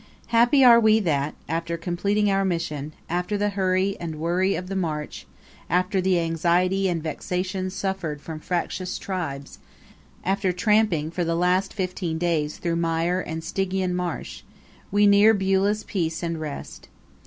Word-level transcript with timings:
Happy 0.29 0.63
are 0.63 0.79
we 0.79 0.99
that, 0.99 1.35
after 1.47 1.77
completing 1.77 2.31
our 2.31 2.43
mission, 2.43 2.91
after 3.07 3.37
the 3.37 3.49
hurry 3.49 3.95
and 3.99 4.15
worry 4.15 4.55
of 4.55 4.67
the 4.67 4.75
march, 4.75 5.27
after 5.69 6.01
the 6.01 6.19
anxiety 6.19 6.89
and 6.89 7.03
vexation 7.03 7.69
suffered 7.69 8.19
from 8.19 8.39
fractious 8.39 8.97
tribes, 8.97 9.59
after 10.23 10.51
tramping 10.51 11.11
for 11.11 11.23
the 11.23 11.35
last 11.35 11.71
fifteen 11.71 12.17
days 12.17 12.57
through 12.57 12.77
mire 12.77 13.19
and 13.21 13.43
Stygian 13.43 13.93
marsh, 13.95 14.41
we 14.91 15.05
near 15.05 15.35
Beulah's 15.35 15.83
peace 15.83 16.23
and 16.23 16.41
rest! 16.41 16.87